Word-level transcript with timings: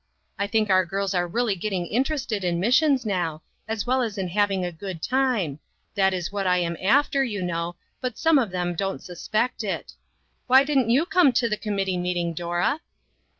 I 0.39 0.47
think 0.47 0.71
our 0.71 0.83
girls 0.83 1.13
are 1.13 1.27
really 1.27 1.55
getting 1.55 1.85
interested 1.85 2.43
in 2.43 2.59
missions 2.59 3.05
now, 3.05 3.43
as 3.67 3.85
well 3.85 4.01
as 4.01 4.17
in 4.17 4.29
having 4.29 4.65
a 4.65 4.71
good 4.71 4.99
time. 4.99 5.59
that 5.93 6.11
is 6.11 6.31
what 6.31 6.47
I 6.47 6.57
am 6.57 6.75
after, 6.81 7.23
you 7.23 7.43
know, 7.43 7.75
but 8.01 8.17
some 8.17 8.39
of 8.39 8.49
them 8.49 8.73
don't 8.73 9.03
suspect 9.03 9.63
it. 9.63 9.93
Why 10.47 10.63
didn't 10.63 10.89
you 10.89 11.05
come 11.05 11.31
to 11.33 11.47
the 11.47 11.55
committee 11.55 11.97
meeting, 11.97 12.33
Dora 12.33 12.79